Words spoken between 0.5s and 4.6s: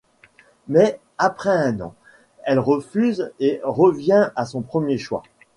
Mais, après un an, elle refuse et revient à